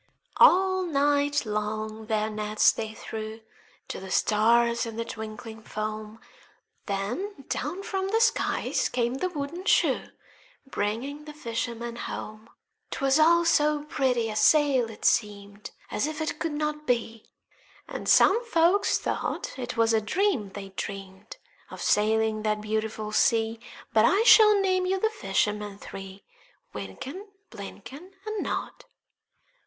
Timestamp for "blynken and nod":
27.51-28.85